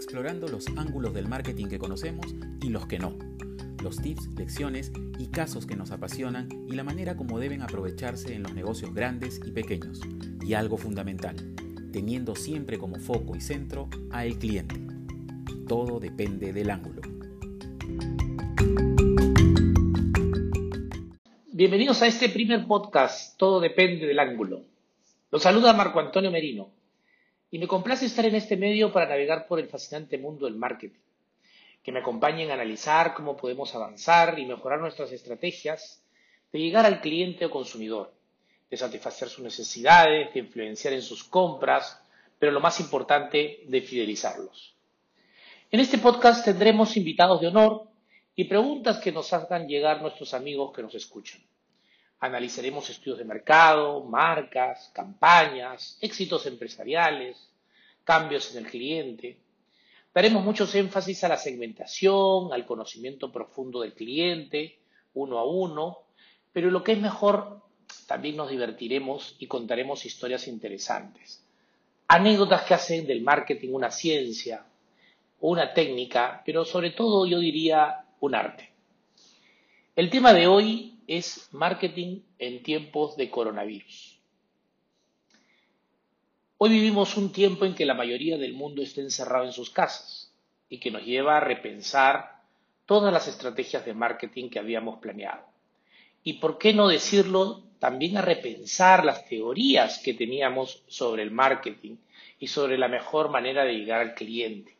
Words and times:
explorando 0.00 0.48
los 0.48 0.66
ángulos 0.78 1.12
del 1.12 1.28
marketing 1.28 1.66
que 1.66 1.78
conocemos 1.78 2.34
y 2.62 2.70
los 2.70 2.86
que 2.86 2.98
no, 2.98 3.18
los 3.82 4.00
tips, 4.00 4.28
lecciones 4.34 4.92
y 5.18 5.26
casos 5.26 5.66
que 5.66 5.76
nos 5.76 5.90
apasionan 5.90 6.48
y 6.66 6.72
la 6.72 6.84
manera 6.84 7.18
como 7.18 7.38
deben 7.38 7.60
aprovecharse 7.60 8.32
en 8.32 8.42
los 8.42 8.54
negocios 8.54 8.94
grandes 8.94 9.42
y 9.44 9.50
pequeños. 9.50 10.00
Y 10.42 10.54
algo 10.54 10.78
fundamental, 10.78 11.36
teniendo 11.92 12.34
siempre 12.34 12.78
como 12.78 12.98
foco 12.98 13.36
y 13.36 13.42
centro 13.42 13.90
a 14.10 14.24
el 14.24 14.38
cliente. 14.38 14.76
Todo 15.68 16.00
depende 16.00 16.54
del 16.54 16.70
ángulo. 16.70 17.02
Bienvenidos 21.52 22.00
a 22.00 22.06
este 22.06 22.30
primer 22.30 22.66
podcast, 22.66 23.36
Todo 23.36 23.60
depende 23.60 24.06
del 24.06 24.18
ángulo. 24.18 24.62
Los 25.30 25.42
saluda 25.42 25.74
Marco 25.74 26.00
Antonio 26.00 26.30
Merino 26.30 26.79
y 27.50 27.58
me 27.58 27.66
complace 27.66 28.06
estar 28.06 28.24
en 28.26 28.34
este 28.34 28.56
medio 28.56 28.92
para 28.92 29.08
navegar 29.08 29.46
por 29.46 29.58
el 29.58 29.68
fascinante 29.68 30.18
mundo 30.18 30.46
del 30.46 30.54
marketing, 30.54 31.00
que 31.82 31.92
me 31.92 32.00
acompañen 32.00 32.50
a 32.50 32.54
analizar 32.54 33.14
cómo 33.14 33.36
podemos 33.36 33.74
avanzar 33.74 34.38
y 34.38 34.46
mejorar 34.46 34.80
nuestras 34.80 35.10
estrategias 35.12 36.04
de 36.52 36.58
llegar 36.58 36.86
al 36.86 37.00
cliente 37.00 37.44
o 37.46 37.50
consumidor, 37.50 38.12
de 38.70 38.76
satisfacer 38.76 39.28
sus 39.28 39.42
necesidades, 39.42 40.32
de 40.32 40.40
influenciar 40.40 40.94
en 40.94 41.02
sus 41.02 41.24
compras, 41.24 42.00
pero 42.38 42.52
lo 42.52 42.60
más 42.60 42.78
importante, 42.80 43.64
de 43.66 43.80
fidelizarlos. 43.82 44.74
En 45.70 45.80
este 45.80 45.98
podcast 45.98 46.44
tendremos 46.44 46.96
invitados 46.96 47.40
de 47.40 47.48
honor 47.48 47.88
y 48.34 48.44
preguntas 48.44 48.98
que 48.98 49.12
nos 49.12 49.32
hagan 49.32 49.66
llegar 49.66 50.00
nuestros 50.00 50.34
amigos 50.34 50.72
que 50.74 50.82
nos 50.82 50.94
escuchan. 50.94 51.40
Analizaremos 52.20 52.90
estudios 52.90 53.18
de 53.18 53.24
mercado, 53.24 54.04
marcas, 54.04 54.90
campañas, 54.94 55.96
éxitos 56.02 56.44
empresariales, 56.46 57.50
cambios 58.04 58.54
en 58.54 58.64
el 58.64 58.70
cliente. 58.70 59.38
Daremos 60.12 60.44
muchos 60.44 60.74
énfasis 60.74 61.24
a 61.24 61.28
la 61.28 61.38
segmentación, 61.38 62.52
al 62.52 62.66
conocimiento 62.66 63.32
profundo 63.32 63.80
del 63.80 63.94
cliente, 63.94 64.78
uno 65.14 65.38
a 65.38 65.46
uno, 65.46 65.98
pero 66.52 66.70
lo 66.70 66.84
que 66.84 66.92
es 66.92 67.00
mejor, 67.00 67.62
también 68.06 68.36
nos 68.36 68.50
divertiremos 68.50 69.36
y 69.38 69.46
contaremos 69.46 70.04
historias 70.04 70.46
interesantes. 70.46 71.42
Anécdotas 72.08 72.64
que 72.64 72.74
hacen 72.74 73.06
del 73.06 73.22
marketing 73.22 73.70
una 73.72 73.90
ciencia, 73.90 74.66
una 75.40 75.72
técnica, 75.72 76.42
pero 76.44 76.64
sobre 76.64 76.90
todo 76.90 77.26
yo 77.26 77.38
diría 77.38 78.04
un 78.20 78.34
arte. 78.34 78.70
El 79.96 80.10
tema 80.10 80.32
de 80.32 80.46
hoy 80.46 80.99
es 81.10 81.48
marketing 81.50 82.20
en 82.38 82.62
tiempos 82.62 83.16
de 83.16 83.28
coronavirus. 83.28 84.20
Hoy 86.56 86.70
vivimos 86.70 87.16
un 87.16 87.32
tiempo 87.32 87.64
en 87.64 87.74
que 87.74 87.84
la 87.84 87.94
mayoría 87.94 88.38
del 88.38 88.54
mundo 88.54 88.80
está 88.80 89.00
encerrado 89.00 89.44
en 89.44 89.52
sus 89.52 89.70
casas 89.70 90.32
y 90.68 90.78
que 90.78 90.92
nos 90.92 91.04
lleva 91.04 91.36
a 91.36 91.40
repensar 91.40 92.42
todas 92.86 93.12
las 93.12 93.26
estrategias 93.26 93.84
de 93.84 93.92
marketing 93.92 94.50
que 94.50 94.60
habíamos 94.60 95.00
planeado. 95.00 95.42
Y 96.22 96.34
por 96.34 96.58
qué 96.58 96.74
no 96.74 96.86
decirlo, 96.86 97.64
también 97.80 98.16
a 98.16 98.22
repensar 98.22 99.04
las 99.04 99.26
teorías 99.26 99.98
que 99.98 100.14
teníamos 100.14 100.84
sobre 100.86 101.24
el 101.24 101.32
marketing 101.32 101.96
y 102.38 102.46
sobre 102.46 102.78
la 102.78 102.86
mejor 102.86 103.30
manera 103.30 103.64
de 103.64 103.72
llegar 103.72 104.00
al 104.00 104.14
cliente 104.14 104.79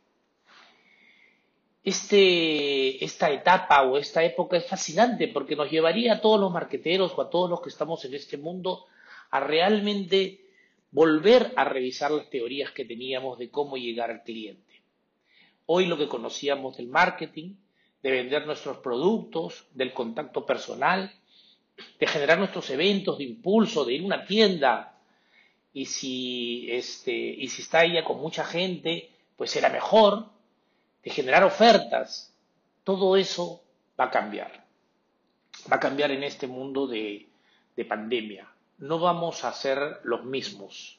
este, 1.83 3.03
esta 3.05 3.31
etapa 3.31 3.83
o 3.83 3.97
esta 3.97 4.23
época 4.23 4.57
es 4.57 4.67
fascinante 4.67 5.29
porque 5.29 5.57
nos 5.57 5.71
llevaría 5.71 6.15
a 6.15 6.21
todos 6.21 6.39
los 6.39 6.53
marqueteros 6.53 7.13
o 7.17 7.23
a 7.23 7.31
todos 7.31 7.49
los 7.49 7.61
que 7.63 7.71
estamos 7.71 8.05
en 8.05 8.15
este 8.15 8.37
mundo 8.37 8.87
a 9.31 9.41
realmente 9.41 10.45
volver 10.91 11.53
a 11.57 11.65
revisar 11.65 12.11
las 12.11 12.29
teorías 12.29 12.73
que 12.73 12.85
teníamos 12.85 13.39
de 13.39 13.51
cómo 13.51 13.77
llegar 13.77 14.11
al 14.11 14.23
cliente. 14.23 14.83
Hoy 15.67 15.87
lo 15.87 15.97
que 15.97 16.09
conocíamos 16.09 16.77
del 16.77 16.89
marketing, 16.89 17.55
de 18.03 18.11
vender 18.11 18.47
nuestros 18.47 18.79
productos, 18.79 19.67
del 19.73 19.93
contacto 19.93 20.45
personal, 20.45 21.13
de 21.99 22.07
generar 22.07 22.39
nuestros 22.39 22.69
eventos 22.71 23.19
de 23.19 23.25
impulso, 23.25 23.85
de 23.85 23.95
ir 23.95 24.03
a 24.03 24.07
una 24.07 24.25
tienda 24.27 24.99
y 25.73 25.87
si, 25.87 26.67
este, 26.71 27.13
y 27.13 27.49
si 27.49 27.63
está 27.63 27.85
ella 27.85 28.05
con 28.05 28.21
mucha 28.21 28.45
gente, 28.45 29.11
pues 29.37 29.53
será 29.53 29.69
mejor, 29.69 30.27
de 31.03 31.11
generar 31.11 31.45
ofertas, 31.45 32.35
todo 32.85 33.17
eso 33.17 33.63
va 33.99 34.05
a 34.05 34.11
cambiar. 34.11 34.65
Va 35.71 35.77
a 35.77 35.81
cambiar 35.81 36.11
en 36.11 36.23
este 36.23 36.47
mundo 36.47 36.87
de, 36.87 37.27
pandemia. 37.89 38.47
No 38.79 38.99
vamos 38.99 39.43
a 39.45 39.53
ser 39.53 40.01
los 40.05 40.25
mismos. 40.25 40.99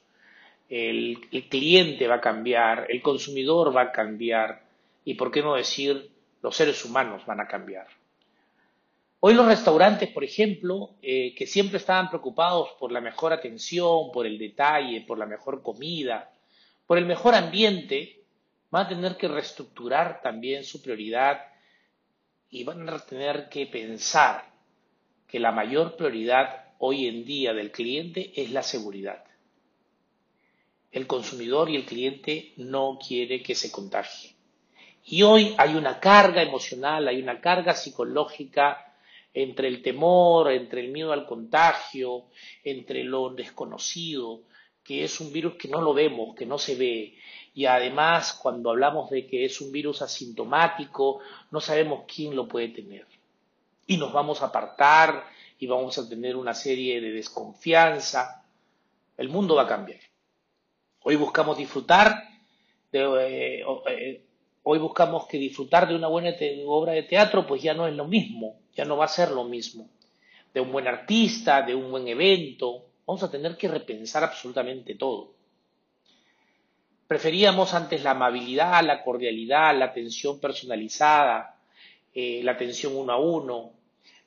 El, 0.67 1.19
el, 1.31 1.47
cliente 1.47 2.07
va 2.07 2.16
a 2.16 2.22
cambiar, 2.22 2.88
el 2.90 3.03
consumidor 3.03 3.75
va 3.75 3.81
a 3.81 3.91
cambiar 3.91 4.63
y, 5.06 5.13
por 5.13 5.31
qué 5.31 5.44
no 5.44 5.53
decir, 5.53 6.09
los 6.41 6.56
seres 6.56 6.84
humanos 6.85 7.23
van 7.25 7.40
a 7.40 7.47
cambiar. 7.47 7.88
Hoy 9.23 9.35
los 9.35 9.45
restaurantes, 9.45 10.09
por 10.09 10.23
ejemplo, 10.23 10.95
eh, 11.03 11.35
que 11.35 11.45
siempre 11.45 11.78
estaban 11.78 12.09
preocupados 12.09 12.69
por 12.79 12.91
la 12.91 13.01
mejor 13.01 13.31
atención, 13.31 14.11
por 14.11 14.25
el 14.25 14.40
detalle, 14.40 15.01
por 15.01 15.19
la 15.19 15.28
mejor 15.28 15.61
comida, 15.61 16.31
por 16.88 16.97
el 16.97 17.06
mejor 17.06 17.35
ambiente, 17.35 18.20
van 18.71 18.85
a 18.85 18.89
tener 18.89 19.17
que 19.17 19.27
reestructurar 19.27 20.21
también 20.21 20.63
su 20.63 20.81
prioridad 20.81 21.45
y 22.49 22.63
van 22.63 22.89
a 22.89 22.99
tener 22.99 23.49
que 23.49 23.67
pensar 23.67 24.49
que 25.27 25.39
la 25.39 25.51
mayor 25.51 25.95
prioridad 25.95 26.73
hoy 26.79 27.07
en 27.07 27.23
día 27.25 27.53
del 27.53 27.71
cliente 27.71 28.31
es 28.35 28.51
la 28.51 28.63
seguridad. 28.63 29.23
El 30.91 31.05
consumidor 31.07 31.69
y 31.69 31.75
el 31.75 31.85
cliente 31.85 32.53
no 32.57 32.97
quiere 33.05 33.41
que 33.43 33.55
se 33.55 33.71
contagie. 33.71 34.35
Y 35.05 35.23
hoy 35.23 35.55
hay 35.57 35.75
una 35.75 35.99
carga 35.99 36.41
emocional, 36.41 37.07
hay 37.07 37.21
una 37.21 37.39
carga 37.39 37.73
psicológica 37.73 38.93
entre 39.33 39.67
el 39.67 39.81
temor, 39.81 40.51
entre 40.51 40.81
el 40.81 40.91
miedo 40.91 41.13
al 41.13 41.25
contagio, 41.25 42.25
entre 42.63 43.03
lo 43.03 43.29
desconocido, 43.29 44.41
que 44.83 45.03
es 45.03 45.19
un 45.21 45.31
virus 45.31 45.55
que 45.55 45.69
no 45.69 45.81
lo 45.81 45.93
vemos, 45.93 46.35
que 46.35 46.45
no 46.45 46.57
se 46.57 46.75
ve, 46.75 47.15
y 47.53 47.66
además 47.66 48.34
cuando 48.34 48.69
hablamos 48.69 49.09
de 49.09 49.28
que 49.28 49.45
es 49.45 49.59
un 49.62 49.72
virus 49.72 50.01
asintomático, 50.01 51.19
no 51.51 51.59
sabemos 51.59 52.06
quién 52.13 52.35
lo 52.35 52.47
puede 52.47 52.69
tener. 52.69 53.06
Y 53.88 53.97
nos 53.97 54.13
vamos 54.13 54.41
a 54.41 54.45
apartar 54.45 55.25
y 55.59 55.67
vamos 55.67 55.97
a 55.97 56.07
tener 56.07 56.35
una 56.35 56.53
serie 56.53 57.01
de 57.01 57.11
desconfianza. 57.11 58.45
El 59.17 59.29
mundo 59.29 59.56
va 59.56 59.63
a 59.63 59.67
cambiar. 59.67 60.00
Hoy 61.03 61.16
buscamos 61.16 61.57
disfrutar 61.57 62.23
de, 62.91 63.00
eh, 63.59 63.66
eh, 63.88 64.23
hoy 64.63 64.79
buscamos 64.79 65.28
que 65.28 65.38
disfrutar 65.38 65.88
de 65.88 65.95
una 65.95 66.07
buena 66.07 66.34
obra 66.67 66.94
de 66.94 67.03
teatro 67.03 67.45
pues 67.45 67.61
ya 67.61 67.73
no 67.73 67.88
es 67.88 67.95
lo 67.95 68.06
mismo, 68.06 68.59
ya 68.75 68.85
no 68.85 68.97
va 68.97 69.06
a 69.06 69.09
ser 69.09 69.31
lo 69.31 69.44
mismo. 69.44 69.90
De 70.53 70.61
un 70.61 70.72
buen 70.72 70.88
artista, 70.88 71.61
de 71.61 71.75
un 71.75 71.91
buen 71.91 72.07
evento, 72.07 72.85
vamos 73.06 73.23
a 73.23 73.31
tener 73.31 73.57
que 73.57 73.67
repensar 73.67 74.23
absolutamente 74.23 74.95
todo. 74.95 75.41
Preferíamos 77.11 77.73
antes 77.73 78.03
la 78.03 78.11
amabilidad, 78.11 78.81
la 78.85 79.03
cordialidad, 79.03 79.77
la 79.77 79.88
atención 79.88 80.39
personalizada, 80.39 81.57
eh, 82.16 82.39
la 82.41 82.53
atención 82.53 82.95
uno 82.95 83.11
a 83.11 83.19
uno, 83.19 83.73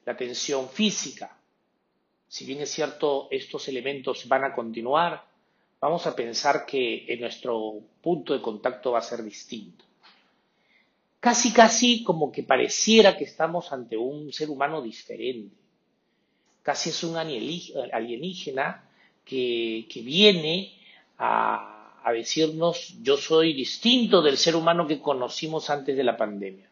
la 0.04 0.12
atención 0.12 0.68
física. 0.68 1.34
Si 2.28 2.44
bien 2.44 2.60
es 2.60 2.70
cierto, 2.70 3.28
estos 3.30 3.68
elementos 3.68 4.28
van 4.28 4.44
a 4.44 4.54
continuar, 4.54 5.24
vamos 5.80 6.06
a 6.06 6.14
pensar 6.14 6.66
que 6.66 7.06
en 7.08 7.22
nuestro 7.22 7.80
punto 8.02 8.34
de 8.34 8.42
contacto 8.42 8.92
va 8.92 8.98
a 8.98 9.02
ser 9.02 9.22
distinto. 9.22 9.82
Casi, 11.20 11.54
casi 11.54 12.04
como 12.04 12.30
que 12.30 12.42
pareciera 12.42 13.16
que 13.16 13.24
estamos 13.24 13.72
ante 13.72 13.96
un 13.96 14.30
ser 14.30 14.50
humano 14.50 14.82
diferente. 14.82 15.56
Casi 16.62 16.90
es 16.90 17.02
un 17.02 17.16
alienígena 17.16 18.90
que, 19.24 19.86
que 19.88 20.02
viene 20.02 20.74
a 21.16 21.73
a 22.04 22.12
decirnos 22.12 22.94
yo 23.02 23.16
soy 23.16 23.54
distinto 23.54 24.20
del 24.20 24.36
ser 24.36 24.56
humano 24.56 24.86
que 24.86 25.00
conocimos 25.00 25.70
antes 25.70 25.96
de 25.96 26.04
la 26.04 26.18
pandemia. 26.18 26.68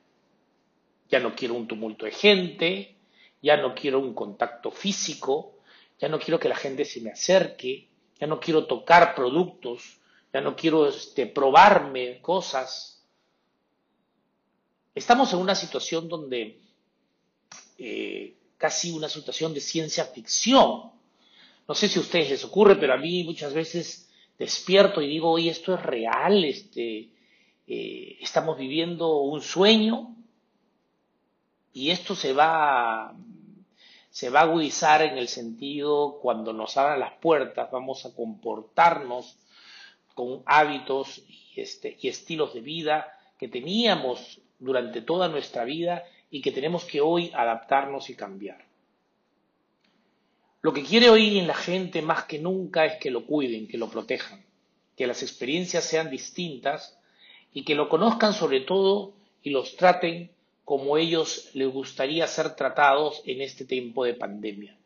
Ya 1.09 1.21
no 1.21 1.35
quiero 1.35 1.55
un 1.55 1.67
tumulto 1.67 2.05
de 2.05 2.13
gente, 2.13 2.97
ya 3.41 3.57
no 3.57 3.75
quiero 3.75 3.99
un 3.99 4.13
contacto 4.13 4.71
físico, 4.71 5.55
ya 5.99 6.09
no 6.09 6.19
quiero 6.19 6.39
que 6.39 6.51
la 6.51 6.57
gente 6.57 6.85
se 6.85 7.01
me 7.01 7.11
acerque, 7.11 7.89
ya 8.21 8.27
no 8.27 8.39
quiero 8.39 8.67
tocar 8.67 9.15
productos, 9.15 9.99
ya 10.35 10.43
no 10.43 10.55
quiero 10.55 10.87
este, 10.87 11.27
probarme 11.27 12.21
cosas. 12.21 13.03
Estamos 14.95 15.33
en 15.33 15.39
una 15.39 15.55
situación 15.55 16.11
donde 16.11 16.61
eh, 17.79 18.35
casi 18.59 18.91
una 18.91 19.09
situación 19.09 19.55
de 19.55 19.61
ciencia 19.61 20.05
ficción. 20.05 20.93
No 21.67 21.75
sé 21.75 21.89
si 21.89 21.99
a 21.99 22.03
ustedes 22.03 22.29
les 22.29 22.45
ocurre, 22.45 22.77
pero 22.77 22.93
a 22.93 22.99
mí 22.99 23.25
muchas 23.25 23.55
veces 23.55 24.11
despierto 24.43 25.01
y 25.01 25.07
digo, 25.07 25.31
oye, 25.31 25.51
esto 25.51 25.75
es 25.75 25.83
real, 25.83 26.45
este, 26.45 27.11
eh, 27.67 28.19
estamos 28.21 28.59
viviendo 28.59 29.19
un 29.19 29.41
sueño 29.41 30.17
y 31.73 31.91
esto 31.91 32.17
se 32.17 32.33
va, 32.33 33.15
se 34.11 34.31
va 34.31 34.41
a 34.41 34.43
agudizar 34.43 35.03
en 35.03 35.17
el 35.17 35.29
sentido 35.29 36.19
cuando 36.21 36.53
nos 36.53 36.77
abran 36.77 36.99
las 36.99 37.15
puertas, 37.15 37.71
vamos 37.71 38.05
a 38.05 38.15
comportarnos 38.15 39.39
con 40.15 40.43
hábitos 40.45 41.23
y, 41.29 41.61
este, 41.61 41.97
y 42.01 42.09
estilos 42.09 42.53
de 42.53 42.63
vida 42.63 43.17
que 43.39 43.47
teníamos 43.47 44.41
durante 44.59 45.03
toda 45.03 45.29
nuestra 45.29 45.65
vida 45.65 46.03
y 46.31 46.43
que 46.43 46.51
tenemos 46.51 46.85
que 46.85 47.01
hoy 47.01 47.31
adaptarnos 47.33 48.11
y 48.11 48.17
cambiar. 48.17 48.72
Lo 50.63 50.73
que 50.73 50.85
quiere 50.85 51.11
hoy 51.11 51.41
en 51.41 51.49
la 51.49 51.55
gente 51.55 52.03
más 52.03 52.25
que 52.25 52.39
nunca 52.39 52.87
es 52.87 52.99
que 52.99 53.11
lo 53.11 53.27
cuiden, 53.27 53.67
que 53.67 53.79
lo 53.79 53.91
protejan, 53.91 54.45
que 54.97 55.09
las 55.09 55.25
experiencias 55.25 55.83
sean 55.83 56.09
distintas 56.09 56.97
y 57.53 57.65
que 57.65 57.75
lo 57.75 57.89
conozcan 57.89 58.33
sobre 58.33 58.61
todo 58.61 59.13
y 59.43 59.51
los 59.51 59.77
traten 59.77 60.31
como 60.65 60.97
ellos 60.97 61.51
les 61.55 61.69
gustaría 61.69 62.29
ser 62.29 62.55
tratados 62.55 63.23
en 63.27 63.41
este 63.41 63.65
tiempo 63.65 64.05
de 64.05 64.15
pandemia. 64.15 64.77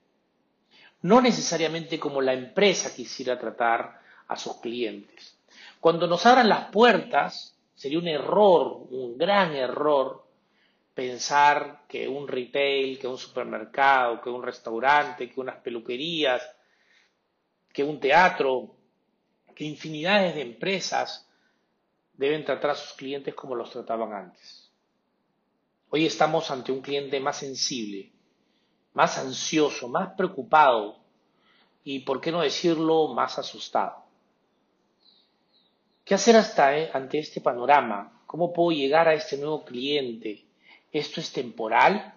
No 1.02 1.20
necesariamente 1.20 1.98
como 1.98 2.22
la 2.22 2.32
empresa 2.32 2.94
quisiera 2.94 3.38
tratar 3.38 4.00
a 4.28 4.36
sus 4.36 4.56
clientes. 4.56 5.36
Cuando 5.78 6.06
nos 6.06 6.24
abran 6.24 6.48
las 6.48 6.70
puertas, 6.70 7.54
sería 7.74 7.98
un 7.98 8.08
error, 8.08 8.86
un 8.90 9.18
gran 9.18 9.54
error, 9.54 10.25
pensar 10.96 11.82
que 11.86 12.08
un 12.08 12.26
retail, 12.26 12.98
que 12.98 13.06
un 13.06 13.18
supermercado, 13.18 14.18
que 14.18 14.30
un 14.30 14.42
restaurante, 14.42 15.30
que 15.30 15.38
unas 15.38 15.56
peluquerías, 15.56 16.42
que 17.70 17.84
un 17.84 18.00
teatro, 18.00 18.74
que 19.54 19.64
infinidades 19.64 20.34
de 20.34 20.40
empresas 20.40 21.28
deben 22.14 22.46
tratar 22.46 22.70
a 22.70 22.74
sus 22.74 22.94
clientes 22.94 23.34
como 23.34 23.54
los 23.54 23.70
trataban 23.70 24.14
antes. 24.14 24.72
Hoy 25.90 26.06
estamos 26.06 26.50
ante 26.50 26.72
un 26.72 26.80
cliente 26.80 27.20
más 27.20 27.36
sensible, 27.36 28.10
más 28.94 29.18
ansioso, 29.18 29.88
más 29.88 30.14
preocupado 30.14 30.96
y, 31.84 31.98
por 32.00 32.22
qué 32.22 32.32
no 32.32 32.40
decirlo, 32.40 33.08
más 33.08 33.38
asustado. 33.38 34.06
¿Qué 36.06 36.14
hacer 36.14 36.36
hasta 36.36 36.74
eh, 36.78 36.90
ante 36.94 37.18
este 37.18 37.42
panorama? 37.42 38.22
¿Cómo 38.26 38.50
puedo 38.50 38.70
llegar 38.70 39.08
a 39.08 39.14
este 39.14 39.36
nuevo 39.36 39.62
cliente? 39.62 40.45
¿Esto 40.96 41.20
es 41.20 41.30
temporal? 41.30 42.14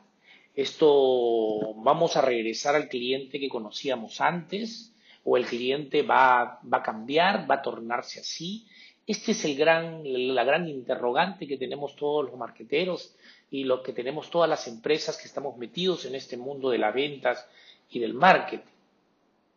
¿Esto 0.55 1.73
vamos 1.83 2.15
a 2.15 2.21
regresar 2.21 2.75
al 2.77 2.87
cliente 2.87 3.37
que 3.37 3.49
conocíamos 3.49 4.21
antes? 4.21 4.93
¿O 5.25 5.35
el 5.35 5.45
cliente 5.45 6.01
va, 6.01 6.61
va 6.61 6.77
a 6.77 6.81
cambiar, 6.81 7.45
va 7.49 7.55
a 7.55 7.61
tornarse 7.61 8.21
así? 8.21 8.65
Este 9.05 9.33
es 9.33 9.43
el 9.43 9.57
gran, 9.57 10.01
la 10.33 10.45
gran 10.45 10.69
interrogante 10.69 11.45
que 11.45 11.57
tenemos 11.57 11.97
todos 11.97 12.29
los 12.29 12.37
marqueteros 12.37 13.13
y 13.51 13.65
lo 13.65 13.83
que 13.83 13.91
tenemos 13.91 14.29
todas 14.29 14.49
las 14.49 14.65
empresas 14.69 15.17
que 15.17 15.27
estamos 15.27 15.57
metidos 15.57 16.05
en 16.05 16.15
este 16.15 16.37
mundo 16.37 16.69
de 16.69 16.77
las 16.77 16.93
ventas 16.93 17.45
y 17.89 17.99
del 17.99 18.13
marketing. 18.13 18.63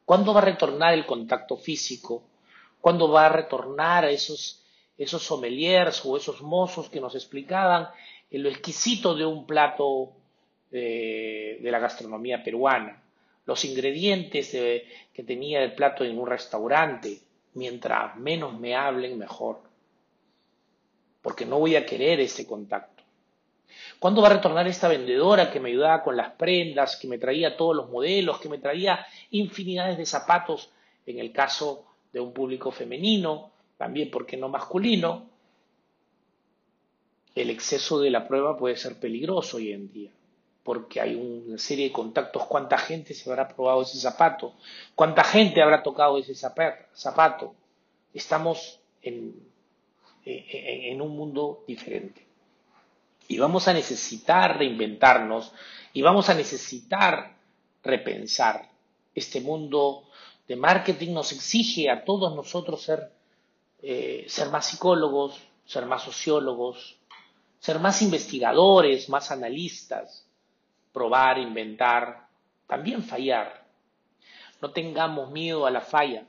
¿Cuándo 0.05 0.35
va 0.35 0.41
a 0.41 0.47
retornar 0.47 0.95
el 0.95 1.07
contacto 1.07 1.57
físico? 1.57 2.25
¿Cuándo 2.81 3.09
va 3.09 3.27
a 3.27 3.29
retornar 3.29 4.05
a 4.05 4.11
esos, 4.11 4.65
esos 4.99 5.23
sommeliers 5.23 6.05
o 6.05 6.17
esos 6.17 6.43
mozos 6.43 6.89
que 6.89 7.01
nos 7.01 7.15
explicaban 7.15 7.87
lo 8.39 8.49
exquisito 8.49 9.15
de 9.15 9.27
un 9.27 9.47
plato 9.47 10.13
de, 10.71 11.59
la 11.63 11.79
gastronomía 11.79 12.43
peruana? 12.43 13.03
Los 13.45 13.65
ingredientes 13.65 14.51
que 14.51 15.23
tenía 15.25 15.63
el 15.63 15.75
plato 15.75 16.05
en 16.05 16.19
un 16.19 16.27
restaurante. 16.27 17.19
Mientras 17.55 18.17
menos 18.17 18.59
me 18.59 18.75
hablen, 18.75 19.19
mejor. 19.19 19.61
Porque 21.21 21.45
no 21.45 21.59
voy 21.59 21.77
a 21.77 21.85
querer 21.85 22.21
ese 22.21 22.47
contacto. 22.47 23.03
¿Cuándo 23.99 24.23
va 24.23 24.29
a 24.29 24.33
retornar 24.35 24.67
esta 24.67 24.89
vendedora 24.89 25.51
que 25.51 25.61
me 25.61 25.71
ayudaba 25.71 26.03
con 26.03 26.17
las 26.17 26.33
prendas, 26.33 26.97
que 26.97 27.09
me 27.09 27.19
traía 27.19 27.57
todos 27.57 27.77
los 27.77 27.91
modelos, 27.91 28.41
que 28.41 28.49
me 28.49 28.59
traía 28.59 29.07
infinidades 29.31 29.99
de 29.99 30.07
zapatos 30.07 30.71
en 31.07 31.19
el 31.19 31.33
caso 31.33 31.85
de 32.13 32.21
un 32.21 32.33
público 32.33 32.71
femenino, 32.71 33.53
también 33.77 34.11
porque 34.11 34.37
no 34.37 34.49
masculino, 34.49 35.31
el 37.35 37.51
exceso 37.51 38.01
de 38.01 38.11
la 38.11 38.29
prueba 38.29 38.57
puede 38.57 38.77
ser 38.77 38.99
peligroso 38.99 39.57
hoy 39.57 39.73
en 39.73 39.93
día, 39.93 40.11
porque 40.63 41.01
hay 41.01 41.15
una 41.15 41.59
serie 41.59 41.87
de 41.87 41.93
contactos, 41.93 42.47
cuánta 42.47 42.79
gente 42.79 43.15
se 43.15 43.29
habrá 43.31 43.49
probado 43.49 43.83
ese 43.83 43.99
zapato, 43.99 44.55
cuánta 44.95 45.25
gente 45.25 45.63
habrá 45.63 45.83
tocado 45.83 46.19
ese 46.19 46.35
zapato. 46.35 47.55
Estamos 48.13 48.81
en, 49.03 49.35
en 50.25 51.01
un 51.01 51.17
mundo 51.17 51.65
diferente. 51.67 52.27
Y 53.29 53.39
vamos 53.39 53.67
a 53.69 53.73
necesitar 53.73 54.59
reinventarnos 54.59 55.53
y 55.93 56.03
vamos 56.03 56.29
a 56.29 56.35
necesitar 56.35 57.37
repensar. 57.83 58.69
Este 59.15 59.41
mundo 59.41 60.05
de 60.49 60.57
marketing 60.57 61.13
nos 61.13 61.33
exige 61.33 61.91
a 61.91 62.05
todos 62.05 62.35
nosotros 62.35 62.83
ser, 62.83 63.13
eh, 63.83 64.25
ser 64.29 64.51
más 64.51 64.67
psicólogos, 64.67 65.41
ser 65.65 65.87
más 65.87 66.03
sociólogos, 66.03 66.97
ser 67.63 67.79
más 67.79 68.03
investigadores, 68.03 69.09
más 69.09 69.31
analistas, 69.31 70.27
probar, 70.93 71.39
inventar, 71.39 72.27
también 72.67 73.05
fallar. 73.05 73.65
No 74.61 74.73
tengamos 74.73 75.31
miedo 75.31 75.65
a 75.65 75.71
la 75.71 75.81
falla, 75.81 76.27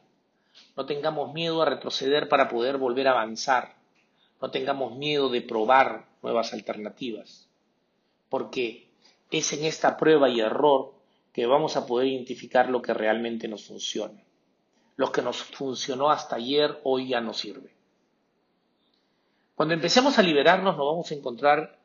no 0.78 0.86
tengamos 0.86 1.34
miedo 1.34 1.64
a 1.64 1.66
retroceder 1.66 2.30
para 2.30 2.50
poder 2.50 2.78
volver 2.78 3.08
a 3.08 3.14
avanzar, 3.14 3.78
no 4.40 4.52
tengamos 4.52 4.96
miedo 4.96 5.28
de 5.30 5.42
probar 5.42 6.06
nuevas 6.22 6.54
alternativas, 6.54 7.50
porque 8.30 8.92
es 9.32 9.54
en 9.54 9.66
esta 9.66 9.98
prueba 9.98 10.30
y 10.30 10.40
error 10.40 10.94
que 11.34 11.48
vamos 11.48 11.78
a 11.78 11.88
poder 11.88 12.10
identificar 12.10 12.70
lo 12.70 12.84
que 12.84 12.94
realmente 12.94 13.48
nos 13.48 13.66
funciona. 13.66 14.22
Lo 14.98 15.12
que 15.12 15.24
nos 15.24 15.38
funcionó 15.42 16.12
hasta 16.12 16.36
ayer, 16.36 16.80
hoy 16.84 17.08
ya 17.08 17.22
no 17.22 17.34
sirve. 17.34 17.73
Cuando 19.56 19.74
empecemos 19.74 20.18
a 20.18 20.24
liberarnos 20.24 20.76
nos 20.76 20.86
vamos 20.86 21.12
a 21.12 21.16
encontrar, 21.16 21.80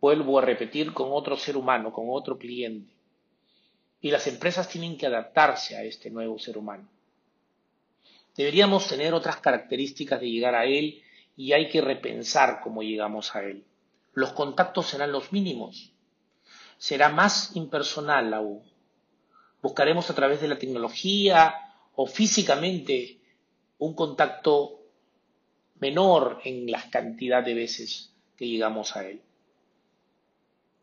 vuelvo 0.00 0.38
a 0.38 0.42
repetir, 0.42 0.92
con 0.92 1.08
otro 1.12 1.36
ser 1.36 1.56
humano, 1.56 1.92
con 1.92 2.06
otro 2.08 2.38
cliente. 2.38 2.92
Y 4.00 4.10
las 4.10 4.26
empresas 4.26 4.68
tienen 4.68 4.96
que 4.96 5.06
adaptarse 5.06 5.76
a 5.76 5.84
este 5.84 6.10
nuevo 6.10 6.38
ser 6.38 6.58
humano. 6.58 6.88
Deberíamos 8.36 8.88
tener 8.88 9.14
otras 9.14 9.36
características 9.36 10.20
de 10.20 10.30
llegar 10.30 10.54
a 10.54 10.64
él 10.64 11.02
y 11.36 11.52
hay 11.52 11.68
que 11.68 11.80
repensar 11.80 12.60
cómo 12.62 12.82
llegamos 12.82 13.34
a 13.36 13.42
él. 13.42 13.64
Los 14.14 14.32
contactos 14.32 14.88
serán 14.88 15.12
los 15.12 15.32
mínimos 15.32 15.92
será 16.82 17.10
más 17.10 17.54
impersonal 17.54 18.34
aún. 18.34 18.60
Buscaremos 19.62 20.10
a 20.10 20.16
través 20.16 20.40
de 20.40 20.48
la 20.48 20.58
tecnología 20.58 21.54
o 21.94 22.08
físicamente 22.08 23.20
un 23.78 23.94
contacto 23.94 24.81
menor 25.82 26.40
en 26.44 26.70
la 26.70 26.88
cantidad 26.88 27.42
de 27.44 27.54
veces 27.54 28.14
que 28.36 28.46
llegamos 28.46 28.96
a 28.96 29.06
él. 29.08 29.20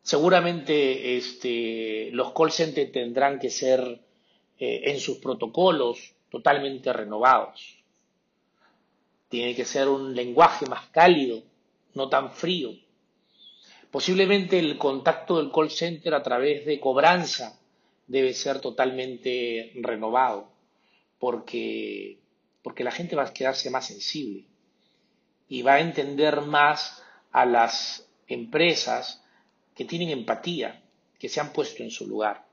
Seguramente 0.02 1.16
este, 1.16 2.10
los 2.12 2.32
call 2.32 2.52
centers 2.52 2.92
tendrán 2.92 3.38
que 3.38 3.50
ser 3.50 3.80
eh, 4.58 4.82
en 4.84 5.00
sus 5.00 5.18
protocolos 5.18 6.14
totalmente 6.30 6.92
renovados. 6.92 7.78
Tiene 9.28 9.54
que 9.54 9.64
ser 9.64 9.88
un 9.88 10.14
lenguaje 10.14 10.66
más 10.66 10.86
cálido, 10.88 11.42
no 11.94 12.08
tan 12.08 12.32
frío 12.32 12.70
Posiblemente 13.90 14.58
el 14.58 14.78
contacto 14.78 15.38
del 15.38 15.50
call 15.50 15.70
center 15.70 16.14
a 16.14 16.22
través 16.22 16.64
de 16.64 16.78
cobranza 16.78 17.58
debe 18.06 18.34
ser 18.34 18.60
totalmente 18.60 19.72
renovado, 19.74 20.48
porque, 21.18 22.18
porque 22.62 22.84
la 22.84 22.92
gente 22.92 23.16
va 23.16 23.24
a 23.24 23.32
quedarse 23.32 23.68
más 23.68 23.88
sensible 23.88 24.44
y 25.50 25.62
va 25.62 25.74
a 25.74 25.80
entender 25.80 26.40
más 26.42 27.02
a 27.32 27.44
las 27.44 28.08
empresas 28.28 29.22
que 29.74 29.84
tienen 29.84 30.10
empatía, 30.10 30.80
que 31.18 31.28
se 31.28 31.40
han 31.40 31.52
puesto 31.52 31.82
en 31.82 31.90
su 31.90 32.06
lugar. 32.06 32.46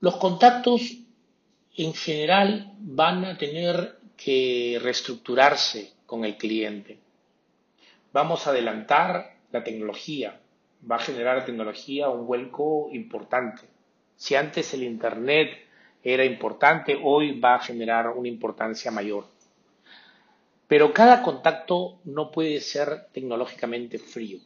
Los 0.00 0.16
contactos 0.16 0.96
en 1.76 1.94
general 1.94 2.74
van 2.80 3.24
a 3.24 3.38
tener 3.38 4.00
que 4.16 4.78
reestructurarse 4.82 5.92
con 6.04 6.24
el 6.24 6.36
cliente. 6.36 6.98
Vamos 8.12 8.46
a 8.46 8.50
adelantar 8.50 9.36
la 9.52 9.62
tecnología, 9.62 10.40
va 10.90 10.96
a 10.96 11.00
generar 11.00 11.44
tecnología 11.44 12.08
un 12.08 12.26
vuelco 12.26 12.88
importante. 12.92 13.79
Si 14.20 14.34
antes 14.34 14.74
el 14.74 14.82
Internet 14.82 15.48
era 16.04 16.26
importante, 16.26 16.98
hoy 17.02 17.40
va 17.40 17.54
a 17.54 17.62
generar 17.62 18.08
una 18.10 18.28
importancia 18.28 18.90
mayor. 18.90 19.24
Pero 20.68 20.92
cada 20.92 21.22
contacto 21.22 22.00
no 22.04 22.30
puede 22.30 22.60
ser 22.60 23.06
tecnológicamente 23.12 23.98
frío. 23.98 24.40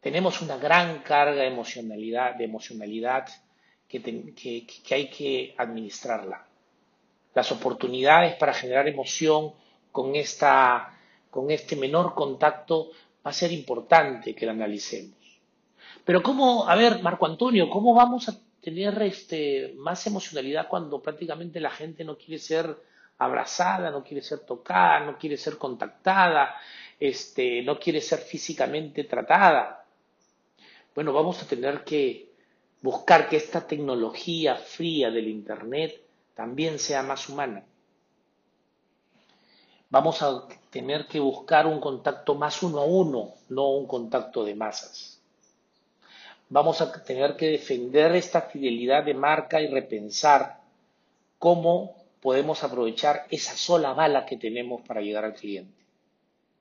Tenemos 0.00 0.42
una 0.42 0.58
gran 0.58 0.98
carga 0.98 1.40
de 1.42 1.46
emocionalidad, 1.46 3.26
que, 3.88 4.02
que 4.84 4.94
hay 4.94 5.08
que 5.08 5.54
administrarla 5.56 6.46
las 7.34 7.50
oportunidades 7.52 8.36
para 8.36 8.52
generar 8.52 8.86
emoción 8.86 9.54
con, 9.90 10.14
esta, 10.14 10.92
con 11.30 11.50
este 11.50 11.74
menor 11.74 12.14
contacto, 12.14 12.90
va 13.26 13.30
a 13.30 13.32
ser 13.32 13.50
importante 13.50 14.34
que 14.34 14.44
la 14.44 14.52
analicemos. 14.52 15.23
Pero 16.04 16.22
cómo, 16.22 16.68
a 16.68 16.74
ver, 16.76 17.02
Marco 17.02 17.26
Antonio, 17.26 17.70
¿cómo 17.70 17.94
vamos 17.94 18.28
a 18.28 18.38
tener 18.60 19.00
este, 19.02 19.74
más 19.76 20.06
emocionalidad 20.06 20.68
cuando 20.68 21.00
prácticamente 21.00 21.60
la 21.60 21.70
gente 21.70 22.04
no 22.04 22.16
quiere 22.16 22.38
ser 22.38 22.76
abrazada, 23.18 23.90
no 23.90 24.04
quiere 24.04 24.22
ser 24.22 24.40
tocada, 24.40 25.00
no 25.00 25.18
quiere 25.18 25.36
ser 25.36 25.56
contactada, 25.56 26.54
este, 27.00 27.62
no 27.62 27.78
quiere 27.78 28.00
ser 28.00 28.18
físicamente 28.18 29.04
tratada? 29.04 29.86
Bueno, 30.94 31.12
vamos 31.12 31.42
a 31.42 31.46
tener 31.46 31.84
que 31.84 32.30
buscar 32.82 33.28
que 33.28 33.36
esta 33.36 33.66
tecnología 33.66 34.56
fría 34.56 35.10
del 35.10 35.28
Internet 35.28 36.02
también 36.34 36.78
sea 36.78 37.02
más 37.02 37.28
humana. 37.28 37.64
Vamos 39.88 40.22
a 40.22 40.46
tener 40.70 41.06
que 41.06 41.20
buscar 41.20 41.66
un 41.66 41.80
contacto 41.80 42.34
más 42.34 42.62
uno 42.62 42.80
a 42.80 42.84
uno, 42.84 43.34
no 43.48 43.70
un 43.70 43.86
contacto 43.86 44.44
de 44.44 44.54
masas. 44.54 45.13
Vamos 46.48 46.80
a 46.80 47.04
tener 47.04 47.36
que 47.36 47.46
defender 47.46 48.14
esta 48.14 48.42
fidelidad 48.42 49.04
de 49.04 49.14
marca 49.14 49.60
y 49.60 49.66
repensar 49.66 50.60
cómo 51.38 51.96
podemos 52.20 52.62
aprovechar 52.64 53.26
esa 53.30 53.56
sola 53.56 53.92
bala 53.92 54.24
que 54.24 54.36
tenemos 54.36 54.82
para 54.82 55.00
llegar 55.00 55.24
al 55.24 55.34
cliente. 55.34 55.84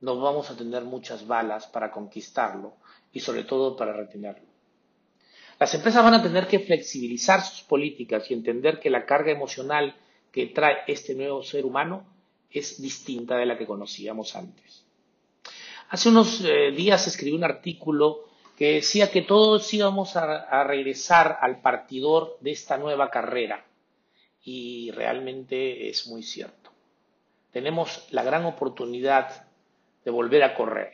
No 0.02 0.20
vamos 0.20 0.50
a 0.50 0.58
tener 0.58 0.84
muchas 0.84 1.26
balas 1.26 1.68
para 1.68 1.92
conquistarlo 1.92 2.74
y 3.12 3.20
sobre 3.20 3.44
todo 3.44 3.76
para 3.76 3.94
retenerlo. 3.94 4.48
Las 5.60 5.74
empresas 5.76 6.04
van 6.04 6.16
a 6.16 6.24
tener 6.24 6.48
que 6.48 6.60
flexibilizar 6.60 7.42
sus 7.42 7.62
políticas 7.62 8.30
y 8.30 8.34
entender 8.34 8.80
que 8.80 8.90
la 8.90 9.06
carga 9.06 9.32
emocional 9.32 9.96
que 10.32 10.48
trae 10.48 10.80
este 10.88 11.16
nuevo 11.16 11.44
ser 11.44 11.66
humano 11.66 12.06
es 12.50 12.82
distinta 12.82 13.38
de 13.38 13.46
la 13.46 13.58
que 13.58 13.66
conocíamos 13.66 14.36
antes. 14.36 14.84
Hace 15.90 16.10
unos 16.10 16.42
eh, 16.44 16.72
días 16.72 17.08
escribí 17.08 17.36
un 17.36 17.44
artículo 17.44 18.26
que 18.58 18.74
decía 18.74 19.12
que 19.12 19.22
todos 19.22 19.74
íbamos 19.74 20.16
a, 20.16 20.64
regresar 20.64 21.40
al 21.42 21.62
partidor 21.62 22.38
de 22.42 22.52
esta 22.52 22.78
nueva 22.78 23.10
carrera 23.10 23.66
y 24.44 24.92
realmente 24.92 25.90
es 25.90 26.08
muy 26.08 26.22
cierto. 26.22 26.72
Tenemos 27.52 28.08
la 28.12 28.24
gran 28.24 28.46
oportunidad 28.46 29.48
de 30.06 30.12
volver 30.12 30.44
a 30.44 30.56
correr. 30.56 30.94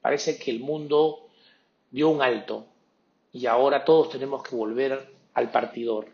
Parece 0.00 0.38
que 0.38 0.50
el 0.50 0.60
mundo 0.60 1.28
dio 1.90 2.08
un 2.08 2.22
alto 2.22 2.66
y 3.32 3.46
ahora 3.46 3.84
todos 3.84 4.10
tenemos 4.10 4.42
que 4.42 4.54
volver 4.54 5.12
al 5.34 5.50
partidor. 5.50 6.08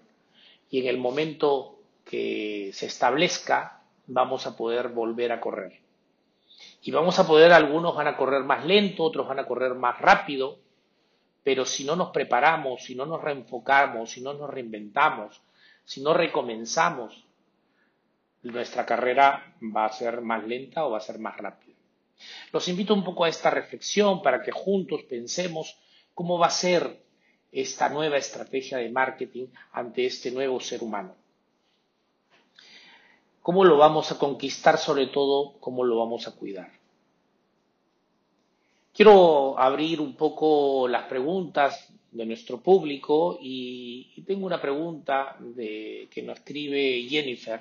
Y 0.70 0.80
en 0.80 0.86
el 0.86 0.98
momento 0.98 1.78
que 2.04 2.70
se 2.72 2.86
establezca, 2.86 3.82
vamos 4.06 4.46
a 4.46 4.56
poder 4.56 4.88
volver 4.88 5.32
a 5.32 5.40
correr. 5.40 5.80
Y 6.82 6.90
vamos 6.90 7.18
a 7.18 7.26
poder, 7.26 7.52
algunos 7.52 7.94
van 7.96 8.06
a 8.06 8.16
correr 8.16 8.44
más 8.44 8.64
lento, 8.64 9.02
otros 9.02 9.26
van 9.26 9.40
a 9.40 9.46
correr 9.46 9.74
más 9.74 9.98
rápido, 10.00 10.58
pero 11.46 11.64
si 11.64 11.84
no 11.84 11.94
nos 11.94 12.10
preparamos, 12.10 12.82
si 12.82 12.96
no 12.96 13.06
nos 13.06 13.22
reenfocamos, 13.22 14.10
si 14.10 14.20
no 14.20 14.34
nos 14.34 14.50
reinventamos, 14.50 15.40
si 15.84 16.00
no 16.00 16.12
recomenzamos, 16.12 17.24
nuestra 18.42 18.84
carrera 18.84 19.54
va 19.62 19.84
a 19.84 19.92
ser 19.92 20.22
más 20.22 20.44
lenta 20.44 20.84
o 20.84 20.90
va 20.90 20.98
a 20.98 21.00
ser 21.00 21.20
más 21.20 21.36
rápida. 21.36 21.76
Los 22.52 22.66
invito 22.66 22.94
un 22.94 23.04
poco 23.04 23.22
a 23.22 23.28
esta 23.28 23.48
reflexión 23.50 24.22
para 24.22 24.42
que 24.42 24.50
juntos 24.50 25.04
pensemos 25.04 25.78
cómo 26.14 26.36
va 26.36 26.48
a 26.48 26.50
ser 26.50 27.00
esta 27.52 27.88
nueva 27.90 28.16
estrategia 28.16 28.78
de 28.78 28.90
marketing 28.90 29.46
ante 29.70 30.04
este 30.04 30.32
nuevo 30.32 30.58
ser 30.58 30.82
humano. 30.82 31.14
¿Cómo 33.40 33.62
lo 33.62 33.76
vamos 33.76 34.10
a 34.10 34.18
conquistar? 34.18 34.78
Sobre 34.78 35.06
todo, 35.06 35.60
¿cómo 35.60 35.84
lo 35.84 35.96
vamos 35.96 36.26
a 36.26 36.32
cuidar? 36.32 36.72
Quiero 38.96 39.58
abrir 39.58 40.00
un 40.00 40.14
poco 40.16 40.88
las 40.88 41.02
preguntas 41.02 41.92
de 42.12 42.24
nuestro 42.24 42.62
público 42.62 43.38
y, 43.38 44.22
tengo 44.26 44.46
una 44.46 44.58
pregunta 44.58 45.36
que 45.54 46.22
nos 46.24 46.38
escribe 46.38 47.02
Jennifer, 47.06 47.60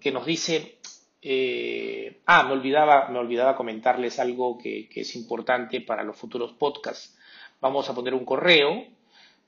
que 0.00 0.10
nos 0.10 0.26
dice, 0.26 0.78
eh, 1.22 2.20
ah, 2.26 2.42
me 2.42 2.54
olvidaba, 2.54 3.10
me 3.10 3.20
olvidaba 3.20 3.54
comentarles 3.54 4.18
algo 4.18 4.58
que, 4.58 4.88
es 4.92 5.14
importante 5.14 5.82
para 5.82 6.02
los 6.02 6.16
futuros 6.16 6.52
podcasts. 6.54 7.16
Vamos 7.60 7.88
a 7.88 7.94
poner 7.94 8.12
un 8.12 8.24
correo 8.24 8.86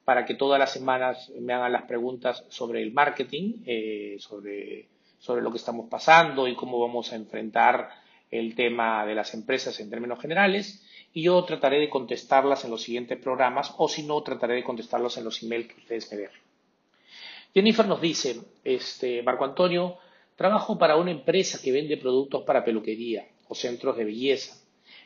para 0.05 0.25
que 0.25 0.35
todas 0.35 0.61
las 0.61 0.73
semanas 0.73 1.33
me 1.41 1.53
hagan 1.53 1.73
las 1.73 1.83
preguntas 1.83 2.45
sobre 2.49 2.81
el 2.81 2.93
marketing, 2.93 3.65
eh, 3.67 4.19
sobre, 4.21 4.87
sobre 5.19 5.43
lo 5.43 5.51
que 5.51 5.59
estamos 5.59 5.89
pasando 5.91 6.47
y 6.47 6.55
cómo 6.55 6.79
vamos 6.79 7.13
a 7.13 7.17
enfrentar 7.17 8.06
el 8.31 8.55
tema 8.55 9.07
de 9.07 9.15
las 9.15 9.35
empresas 9.35 9.79
en 9.81 9.91
términos 9.91 10.21
generales. 10.21 10.83
Y 11.13 11.23
yo 11.23 11.43
trataré 11.45 11.81
de 11.81 11.89
contestarlas 11.89 12.65
en 12.65 12.71
los 12.71 12.83
siguientes 12.83 13.19
programas 13.19 13.75
o 13.79 13.89
si 13.89 14.03
no, 14.03 14.23
trataré 14.23 14.55
de 14.55 14.65
contestarlos 14.65 15.17
en 15.17 15.25
los 15.25 15.43
emails 15.43 15.69
que 15.69 15.81
ustedes 15.81 16.11
me 16.13 16.19
den. 16.19 16.31
Jennifer 17.55 17.87
nos 17.87 18.01
dice, 18.01 18.41
este, 18.65 19.23
Marco 19.23 19.45
Antonio, 19.45 19.97
trabajo 20.37 20.79
para 20.79 20.97
una 20.97 21.11
empresa 21.11 21.59
que 21.63 21.73
vende 21.73 21.97
productos 21.97 22.45
para 22.45 22.65
peluquería 22.65 23.27
o 23.49 23.55
centros 23.55 23.97
de 23.97 24.05
belleza. 24.05 24.57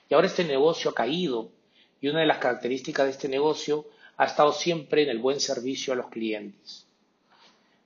Y 0.09 0.15
ahora 0.15 0.27
este 0.27 0.45
negocio 0.45 0.91
ha 0.91 0.95
caído 0.95 1.53
y 2.01 2.09
una 2.09 2.21
de 2.21 2.27
las 2.27 2.39
características 2.39 3.07
de 3.07 3.13
este 3.13 3.29
negocio 3.29 3.87
ha 4.17 4.25
estado 4.25 4.53
siempre 4.53 5.03
en 5.03 5.11
el 5.11 5.19
buen 5.19 5.41
servicio 5.41 5.93
a 5.93 5.97
los 5.97 6.09
clientes, 6.09 6.87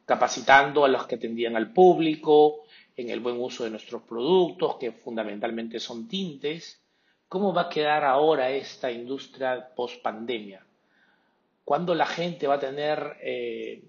capacitando 0.07 0.85
a 0.85 0.89
los 0.89 1.07
que 1.07 1.17
atendían 1.17 1.57
al 1.57 1.73
público, 1.73 2.64
en 2.97 3.11
el 3.11 3.21
buen 3.21 3.41
uso 3.41 3.65
de 3.65 3.71
nuestros 3.71 4.03
productos, 4.03 4.77
que 4.77 4.93
fundamentalmente 4.93 5.81
son 5.81 6.09
tintes. 6.09 6.81
¿Cómo 7.29 7.53
va 7.53 7.63
a 7.63 7.69
quedar 7.69 8.05
ahora 8.05 8.51
esta 8.51 8.91
industria 8.91 9.75
post 9.75 10.01
pandemia? 10.03 10.65
¿Cuándo 11.65 11.95
la 11.95 12.07
gente 12.07 12.47
va 12.47 12.55
a 12.55 12.61
tener 12.61 13.17
eh, 13.23 13.83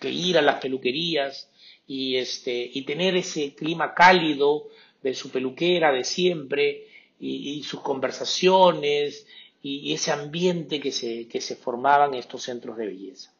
que 0.00 0.10
ir 0.10 0.38
a 0.38 0.42
las 0.42 0.60
peluquerías 0.60 1.50
y, 1.86 2.16
este, 2.16 2.70
y 2.72 2.82
tener 2.82 3.16
ese 3.16 3.54
clima 3.54 3.94
cálido 3.94 4.68
de 5.02 5.14
su 5.14 5.30
peluquera 5.30 5.92
de 5.92 6.04
siempre 6.04 6.86
y, 7.20 7.62
sus 7.64 7.80
conversaciones 7.80 9.26
y, 9.62 9.92
ese 9.92 10.12
ambiente 10.12 10.80
que 10.80 10.92
se, 10.92 11.28
que 11.28 11.40
se 11.40 11.56
formaba 11.56 12.06
en 12.06 12.14
estos 12.14 12.42
centros 12.42 12.76
de 12.76 12.86
belleza. 12.86 13.32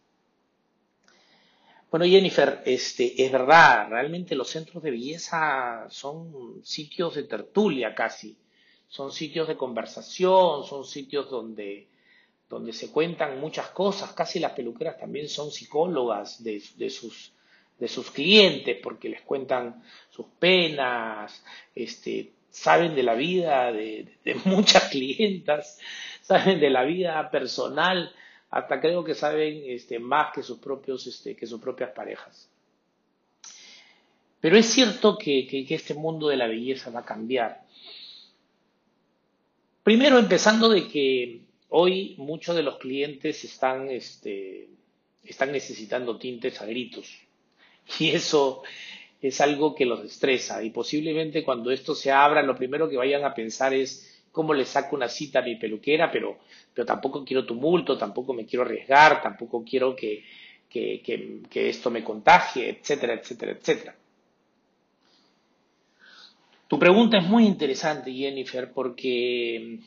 Bueno, 1.90 2.04
Jennifer, 2.06 2.62
este, 2.66 3.24
es 3.24 3.32
verdad, 3.32 3.88
realmente 3.88 4.34
los 4.34 4.50
centros 4.50 4.82
de 4.82 4.90
belleza 4.90 5.86
son 5.88 6.60
sitios 6.62 7.14
de 7.14 7.22
tertulia 7.22 7.94
casi, 7.94 8.36
son 8.88 9.10
sitios 9.10 9.48
de 9.48 9.56
conversación, 9.56 10.64
son 10.64 10.84
sitios 10.84 11.30
donde, 11.30 11.88
donde 12.48 12.74
se 12.74 12.90
cuentan 12.90 13.40
muchas 13.40 13.68
cosas, 13.68 14.12
casi 14.12 14.38
las 14.38 14.52
peluqueras 14.52 14.98
también 14.98 15.28
son 15.28 15.50
psicólogas 15.50 16.44
de, 16.44 16.62
de, 16.76 16.90
sus, 16.90 17.32
de 17.78 17.88
sus 17.88 18.10
clientes 18.10 18.76
porque 18.82 19.08
les 19.08 19.22
cuentan 19.22 19.82
sus 20.10 20.26
penas, 20.38 21.42
este, 21.74 22.32
saben 22.50 22.94
de 22.94 23.02
la 23.02 23.14
vida 23.14 23.72
de, 23.72 24.08
muchas 24.44 24.84
clientas, 24.90 25.78
saben 26.22 26.60
de 26.60 26.70
la 26.70 26.84
vida 26.84 27.30
personal, 27.30 28.12
hasta 28.50 28.80
creo 28.80 29.04
que 29.04 29.14
saben 29.14 29.62
este, 29.66 29.98
más 29.98 30.32
que 30.34 30.42
sus, 30.42 30.58
propios, 30.58 31.06
este, 31.06 31.36
que 31.36 31.46
sus 31.46 31.60
propias 31.60 31.90
parejas. 31.90 32.48
Pero 34.40 34.56
es 34.56 34.66
cierto 34.66 35.18
que, 35.18 35.46
que, 35.46 35.74
este 35.74 35.94
mundo 35.94 36.28
de 36.28 36.36
la 36.36 36.46
belleza 36.46 36.90
va 36.90 37.00
a 37.00 37.04
cambiar. 37.04 37.62
Primero, 39.82 40.18
empezando 40.18 40.68
de 40.68 40.88
que 40.88 41.40
hoy 41.68 42.14
muchos 42.18 42.54
de 42.54 42.62
los 42.62 42.78
clientes 42.78 43.44
están, 43.44 43.90
este, 43.90 44.68
están 45.24 45.52
necesitando 45.52 46.18
tintes 46.18 46.60
a 46.60 46.66
gritos. 46.66 47.12
Y 47.98 48.10
eso 48.10 48.62
es 49.20 49.40
algo 49.40 49.74
que 49.74 49.86
los 49.86 50.04
estresa 50.04 50.62
y 50.62 50.70
posiblemente 50.70 51.42
cuando 51.42 51.70
esto 51.70 51.94
se 51.94 52.12
abra 52.12 52.42
lo 52.42 52.54
primero 52.54 52.88
que 52.88 52.96
vayan 52.96 53.24
a 53.24 53.34
pensar 53.34 53.74
es 53.74 54.17
cómo 54.38 54.54
le 54.54 54.64
saco 54.64 54.94
una 54.94 55.08
cita 55.08 55.40
a 55.40 55.42
mi 55.42 55.56
peluquera, 55.56 56.12
pero, 56.12 56.38
pero 56.72 56.86
tampoco 56.86 57.24
quiero 57.24 57.44
tumulto, 57.44 57.98
tampoco 57.98 58.32
me 58.32 58.46
quiero 58.46 58.64
arriesgar, 58.64 59.20
tampoco 59.20 59.64
quiero 59.64 59.96
que, 59.96 60.22
que, 60.70 61.02
que, 61.50 61.68
esto 61.68 61.90
me 61.90 62.04
contagie, 62.04 62.68
etcétera, 62.68 63.14
etcétera, 63.14 63.50
etcétera. 63.50 63.96
Tu 66.68 66.78
pregunta 66.78 67.18
es 67.18 67.24
muy 67.24 67.46
interesante, 67.46 68.12
Jennifer, 68.12 68.70
porque 68.72 69.80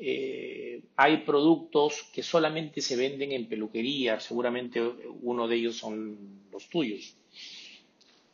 eh, 0.00 0.80
hay 0.96 1.18
productos 1.18 2.08
que 2.10 2.22
solamente 2.22 2.80
se 2.80 2.96
venden 2.96 3.32
en 3.32 3.46
peluquería, 3.46 4.20
seguramente 4.20 4.80
uno 5.20 5.46
de 5.46 5.56
ellos 5.56 5.76
son 5.76 6.16
los 6.50 6.66
tuyos 6.70 7.14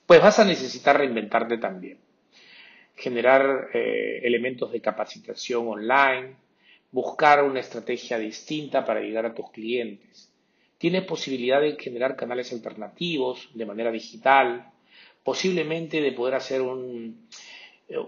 pues 0.06 0.20
vas 0.20 0.38
a 0.38 0.44
necesitar 0.44 0.98
reinventarte 0.98 1.56
también. 1.56 1.98
Generar 2.96 3.70
eh, 3.74 4.20
elementos 4.22 4.70
de 4.72 4.80
capacitación 4.80 5.66
online, 5.68 6.36
buscar 6.92 7.42
una 7.42 7.60
estrategia 7.60 8.18
distinta 8.18 8.84
para 8.84 9.00
llegar 9.00 9.26
a 9.26 9.34
tus 9.34 9.50
clientes. 9.50 10.30
Tienes 10.78 11.04
posibilidad 11.04 11.60
de 11.60 11.76
generar 11.76 12.16
canales 12.16 12.52
alternativos 12.52 13.48
de 13.54 13.66
manera 13.66 13.90
digital, 13.90 14.70
posiblemente 15.22 16.00
de 16.00 16.12
poder 16.12 16.34
hacer 16.34 16.60
un, 16.60 17.26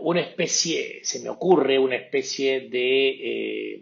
una 0.01 0.21
especie, 0.21 1.01
se 1.03 1.21
me 1.21 1.29
ocurre, 1.29 1.79
una 1.79 1.97
especie 1.97 2.69
de, 2.69 3.09
eh, 3.09 3.81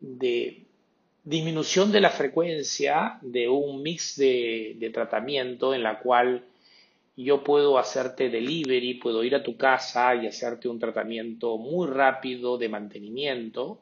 de 0.00 0.62
disminución 1.24 1.92
de 1.92 2.00
la 2.00 2.10
frecuencia 2.10 3.18
de 3.22 3.48
un 3.48 3.82
mix 3.82 4.16
de, 4.16 4.90
tratamiento 4.92 5.74
en 5.74 5.82
la 5.82 5.98
cual 5.98 6.44
yo 7.24 7.42
puedo 7.42 7.78
hacerte 7.78 8.28
delivery, 8.28 8.94
puedo 8.94 9.24
ir 9.24 9.34
a 9.34 9.42
tu 9.42 9.56
casa 9.56 10.14
y 10.14 10.28
hacerte 10.28 10.68
un 10.68 10.78
tratamiento 10.78 11.58
muy 11.58 11.88
rápido 11.88 12.56
de 12.58 12.68
mantenimiento 12.68 13.80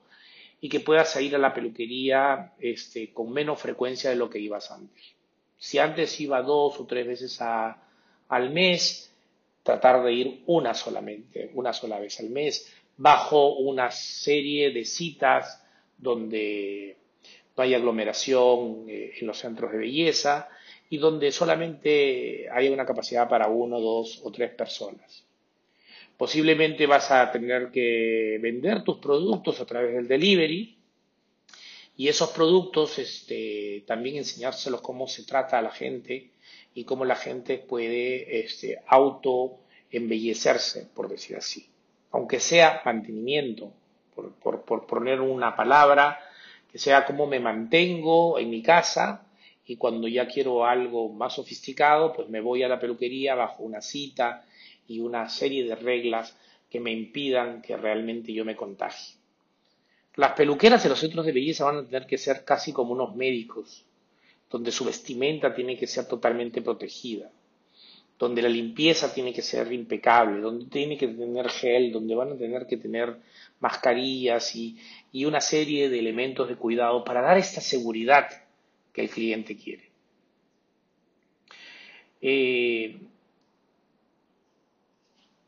y 0.58 0.70
que 0.70 0.80
puedas 0.80 1.20
ir 1.20 1.34
a 1.34 1.38
la 1.38 1.52
peluquería 1.52 2.54
este, 2.58 3.12
con 3.12 3.30
menos 3.30 3.60
frecuencia 3.60 4.08
de 4.08 4.16
lo 4.16 4.30
que 4.30 4.38
ibas 4.38 4.70
antes. 4.70 5.04
Si 5.58 5.78
antes 5.78 6.18
iba 6.18 6.40
dos 6.40 6.80
o 6.80 6.86
tres 6.86 7.06
veces 7.06 7.38
al 7.40 8.50
mes, 8.50 9.12
tratar 9.62 10.02
de 10.02 10.12
ir 10.14 10.42
una 10.46 10.72
solamente, 10.72 11.50
una 11.52 11.74
sola 11.74 11.98
vez 11.98 12.18
al 12.20 12.30
mes, 12.30 12.72
bajo 12.96 13.56
una 13.56 13.90
serie 13.90 14.70
de 14.70 14.86
citas 14.86 15.62
donde 15.98 16.96
no 17.54 17.62
hay 17.62 17.74
aglomeración 17.74 18.86
eh, 18.88 19.12
en 19.20 19.26
los 19.26 19.38
centros 19.38 19.72
de 19.72 19.78
belleza 19.78 20.48
y 20.88 20.98
donde 20.98 21.32
solamente 21.32 22.48
hay 22.50 22.68
una 22.68 22.86
capacidad 22.86 23.28
para 23.28 23.48
uno, 23.48 23.80
dos 23.80 24.20
o 24.22 24.30
tres 24.30 24.50
personas. 24.52 25.24
Posiblemente 26.16 26.86
vas 26.86 27.10
a 27.10 27.30
tener 27.30 27.70
que 27.70 28.38
vender 28.40 28.82
tus 28.82 28.98
productos 28.98 29.60
a 29.60 29.66
través 29.66 29.94
del 29.94 30.08
delivery 30.08 30.78
y 31.96 32.08
esos 32.08 32.30
productos 32.30 32.98
este, 32.98 33.84
también 33.86 34.16
enseñárselos 34.16 34.80
cómo 34.80 35.08
se 35.08 35.24
trata 35.24 35.58
a 35.58 35.62
la 35.62 35.70
gente 35.70 36.30
y 36.74 36.84
cómo 36.84 37.04
la 37.04 37.16
gente 37.16 37.58
puede 37.58 38.40
este, 38.40 38.78
auto 38.86 39.58
embellecerse, 39.90 40.88
por 40.94 41.08
decir 41.08 41.36
así. 41.36 41.68
Aunque 42.12 42.40
sea 42.40 42.82
mantenimiento, 42.84 43.72
por, 44.14 44.62
por 44.62 44.86
poner 44.86 45.20
una 45.20 45.54
palabra, 45.56 46.18
que 46.70 46.78
sea 46.78 47.04
cómo 47.04 47.26
me 47.26 47.40
mantengo 47.40 48.38
en 48.38 48.50
mi 48.50 48.62
casa 48.62 49.25
y 49.66 49.76
cuando 49.76 50.06
ya 50.06 50.26
quiero 50.28 50.64
algo 50.64 51.08
más 51.08 51.34
sofisticado, 51.34 52.12
pues 52.12 52.28
me 52.28 52.40
voy 52.40 52.62
a 52.62 52.68
la 52.68 52.78
peluquería 52.78 53.34
bajo 53.34 53.64
una 53.64 53.80
cita 53.80 54.44
y 54.86 55.00
una 55.00 55.28
serie 55.28 55.64
de 55.64 55.74
reglas 55.74 56.36
que 56.70 56.78
me 56.78 56.92
impidan 56.92 57.62
que 57.62 57.76
realmente 57.76 58.32
yo 58.32 58.44
me 58.44 58.54
contagie. 58.54 59.16
Las 60.14 60.32
peluqueras 60.32 60.84
en 60.84 60.90
los 60.90 61.00
centros 61.00 61.26
de 61.26 61.32
belleza 61.32 61.64
van 61.64 61.78
a 61.78 61.84
tener 61.84 62.06
que 62.06 62.16
ser 62.16 62.44
casi 62.44 62.72
como 62.72 62.92
unos 62.92 63.16
médicos, 63.16 63.84
donde 64.50 64.70
su 64.70 64.84
vestimenta 64.84 65.54
tiene 65.54 65.76
que 65.76 65.86
ser 65.86 66.06
totalmente 66.06 66.62
protegida, 66.62 67.30
donde 68.18 68.42
la 68.42 68.48
limpieza 68.48 69.12
tiene 69.12 69.32
que 69.32 69.42
ser 69.42 69.70
impecable, 69.72 70.40
donde 70.40 70.66
tiene 70.66 70.96
que 70.96 71.08
tener 71.08 71.48
gel, 71.50 71.92
donde 71.92 72.14
van 72.14 72.32
a 72.32 72.36
tener 72.36 72.66
que 72.66 72.76
tener 72.76 73.16
mascarillas 73.60 74.54
y, 74.54 74.78
una 75.26 75.40
serie 75.40 75.88
de 75.88 75.98
elementos 75.98 76.48
de 76.48 76.56
cuidado 76.56 77.02
para 77.04 77.20
dar 77.20 77.36
esta 77.36 77.60
seguridad 77.60 78.45
que 78.96 79.02
el 79.02 79.10
cliente 79.10 79.54
quiere. 79.54 79.90
Eh, 82.22 82.96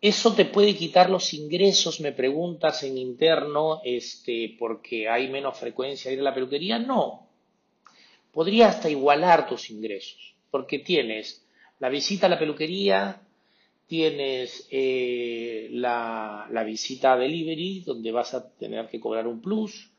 ¿Eso 0.02 0.34
te 0.34 0.44
puede 0.44 0.76
quitar 0.76 1.08
los 1.08 1.32
ingresos, 1.32 1.98
me 2.00 2.12
preguntas 2.12 2.82
en 2.82 2.98
interno, 2.98 3.80
este, 3.82 4.54
porque 4.58 5.08
hay 5.08 5.28
menos 5.28 5.58
frecuencia 5.58 6.10
de 6.10 6.16
ir 6.16 6.20
a 6.20 6.24
la 6.24 6.34
peluquería? 6.34 6.78
No. 6.78 7.26
Podría 8.32 8.68
hasta 8.68 8.90
igualar 8.90 9.48
tus 9.48 9.70
ingresos, 9.70 10.34
porque 10.50 10.80
tienes 10.80 11.42
la 11.80 11.88
visita 11.88 12.26
a 12.26 12.30
la 12.30 12.38
peluquería, 12.38 13.22
tienes 13.86 14.68
eh, 14.70 15.68
la, 15.72 16.46
la, 16.50 16.64
visita 16.64 17.16
delivery, 17.16 17.80
donde 17.80 18.12
vas 18.12 18.34
a 18.34 18.52
tener 18.56 18.88
que 18.88 19.00
cobrar 19.00 19.26
un 19.26 19.40
plus, 19.40 19.90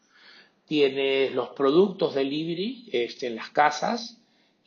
tienes 0.70 1.34
los 1.34 1.50
productos 1.50 2.14
delivery 2.14 2.88
este, 2.92 3.26
en 3.26 3.36
las 3.36 3.50
casas 3.50 4.18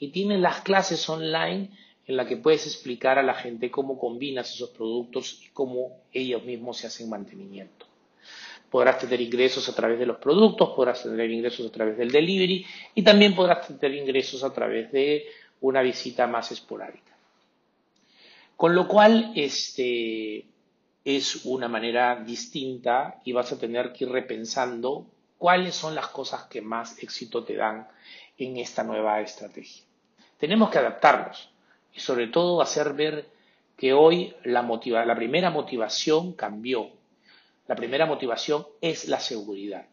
y 0.01 0.09
tienes 0.09 0.41
las 0.41 0.63
clases 0.63 1.09
online 1.09 1.71
en 2.09 2.17
la 2.17 2.27
que 2.27 2.37
puedes 2.37 2.67
explicar 2.67 3.21
a 3.21 3.23
la 3.23 3.35
gente 3.35 3.71
cómo 3.71 4.01
combinas 4.01 4.53
esos 4.53 4.71
productos 4.71 5.41
y 5.45 5.51
cómo 5.51 6.01
ellos 6.13 6.43
mismos 6.43 6.79
se 6.79 6.89
hacen 6.89 7.09
mantenimiento. 7.09 7.87
Podrás 8.69 8.99
tener 8.99 9.21
ingresos 9.21 9.69
a 9.69 9.77
través 9.77 10.01
de 10.01 10.07
los 10.07 10.17
productos, 10.17 10.71
podrás 10.75 11.05
tener 11.05 11.31
ingresos 11.31 11.65
a 11.69 11.71
través 11.71 11.97
del 11.97 12.11
delivery 12.11 12.67
y 12.97 13.03
también 13.03 13.37
podrás 13.37 13.69
tener 13.79 13.97
ingresos 13.97 14.43
a 14.43 14.53
través 14.53 14.91
de 14.91 15.27
una 15.61 15.83
visita 15.83 16.27
más 16.27 16.51
esporádica. 16.51 17.17
Con 18.57 18.75
lo 18.75 18.89
cual, 18.89 19.33
este, 19.37 20.47
es 21.05 21.45
una 21.45 21.69
manera 21.69 22.25
distinta 22.25 23.21
y 23.25 23.31
vas 23.31 23.53
a 23.53 23.59
tener 23.59 23.93
que 23.93 24.05
ir 24.05 24.11
repensando 24.11 25.07
cuáles 25.43 25.75
son 25.75 25.97
las 25.97 26.07
cosas 26.07 26.45
que 26.45 26.61
más 26.61 27.03
éxito 27.03 27.43
te 27.43 27.57
dan 27.57 27.89
en 28.39 28.59
esta 28.59 28.85
nueva 28.85 29.21
estrategia. 29.23 29.83
Tenemos 30.39 30.71
que 30.71 30.79
adaptarnos 30.79 31.51
y 31.93 31.99
sobre 31.99 32.29
todo 32.29 32.63
hacer 32.63 32.93
ver 32.93 33.27
que 33.77 33.93
hoy 33.93 34.37
la, 34.45 34.65
primera 35.17 35.51
motivación 35.51 36.35
cambió. 36.35 36.91
La 37.67 37.75
primera 37.75 38.07
motivación 38.07 38.69
es 38.81 39.09
la 39.09 39.19
seguridad. 39.19 39.87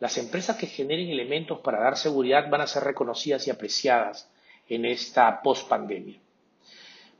Las 0.00 0.18
empresas 0.18 0.56
que 0.56 0.66
generen 0.66 1.10
elementos 1.10 1.60
para 1.60 1.78
dar 1.78 1.96
seguridad 1.96 2.50
van 2.50 2.62
a 2.62 2.66
ser 2.66 2.82
reconocidas 2.82 3.46
y 3.46 3.52
apreciadas 3.52 4.32
en 4.68 4.84
esta 4.84 5.42
post-pandemia. 5.42 6.18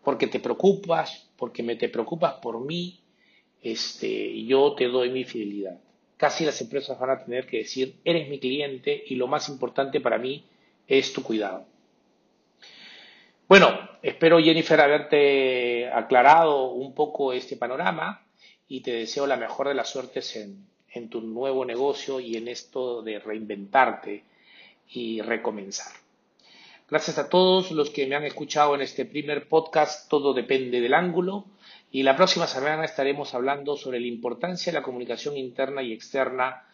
Porque 0.03 0.27
te 0.27 0.40
preocupas, 0.40 1.31
porque 1.37 1.62
me 1.62 1.77
te 1.77 1.88
preocupas 1.88 2.35
por 2.42 2.59
mí, 2.59 2.98
este, 3.62 4.42
yo 4.42 4.75
te 4.75 4.88
doy 4.88 5.11
mi 5.11 5.22
fidelidad. 5.22 5.79
Casi 6.23 6.45
las 6.45 6.61
empresas 6.61 6.97
van 7.01 7.11
a 7.11 7.19
tener 7.19 7.49
que 7.49 7.57
decir, 7.57 7.97
eres 8.05 8.29
mi 8.29 8.39
cliente 8.39 9.03
y 9.09 9.17
lo 9.17 9.27
más 9.27 9.49
importante 9.49 10.01
para 10.01 10.19
mí 10.19 10.45
es 10.87 11.13
tu 11.13 11.21
cuidado. 11.21 11.65
Bueno, 13.49 13.77
espero 14.03 14.39
Jennifer 14.39 14.81
haberte 14.81 15.89
aclarado 15.89 16.71
un 16.71 16.95
poco 16.95 17.33
este 17.33 17.57
panorama 17.57 18.25
y 18.69 18.83
te 18.83 18.93
deseo 18.93 19.27
la 19.27 19.37
mejor 19.37 19.67
de 19.67 19.75
las 19.75 19.91
suertes 19.91 20.37
en, 20.37 20.65
en 20.93 21.11
tu 21.11 21.23
nuevo 21.23 21.65
negocio 21.65 22.21
y 22.21 22.37
en 22.37 22.47
esto 22.47 23.03
de 23.03 23.19
reinventarte 23.19 24.23
y 24.91 25.23
recomenzar. 25.23 25.93
Gracias 26.89 27.19
a 27.19 27.29
todos 27.29 27.73
los 27.73 27.91
que 27.91 28.07
me 28.07 28.15
han 28.15 28.23
escuchado 28.23 28.77
en 28.77 28.83
este 28.83 29.07
primer 29.07 29.49
podcast, 29.49 30.09
todo 30.09 30.35
depende 30.35 30.81
del 30.81 30.95
ángulo. 30.95 31.47
Y 31.94 32.05
la 32.05 32.16
próxima 32.16 32.46
semana 32.46 32.87
estaremos 32.87 33.35
hablando 33.35 33.76
sobre 33.76 34.00
la 34.00 34.07
importancia 34.07 34.72
de 34.72 34.78
la 34.78 34.83
comunicación 34.83 35.37
interna 35.37 35.83
y 35.83 35.92
externa 35.92 36.64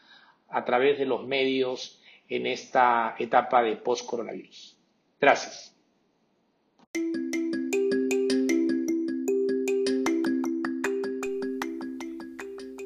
a 0.49 0.65
través 0.65 0.97
de 0.97 1.07
los 1.07 1.27
medios 1.27 2.01
en 2.29 2.47
esta 2.47 3.17
etapa 3.19 3.65
de 3.65 3.75
post-coronavirus. 3.75 4.77
Gracias. 5.21 5.75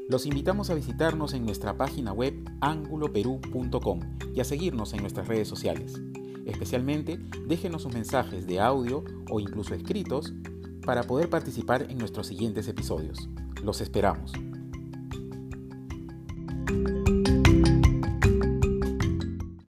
Los 0.08 0.24
invitamos 0.24 0.70
a 0.70 0.74
visitarnos 0.74 1.34
en 1.34 1.44
nuestra 1.44 1.76
página 1.76 2.14
web 2.14 2.34
anguloperú.com 2.62 4.00
y 4.34 4.40
a 4.40 4.44
seguirnos 4.44 4.94
en 4.94 5.02
nuestras 5.02 5.28
redes 5.28 5.48
sociales. 5.48 6.00
Especialmente, 6.46 7.18
déjenos 7.46 7.82
sus 7.82 7.92
mensajes 7.92 8.46
de 8.46 8.58
audio 8.58 9.04
o 9.30 9.38
incluso 9.38 9.74
escritos 9.74 10.32
para 10.84 11.02
poder 11.04 11.30
participar 11.30 11.86
en 11.90 11.98
nuestros 11.98 12.26
siguientes 12.26 12.68
episodios. 12.68 13.28
Los 13.62 13.80
esperamos. 13.80 14.32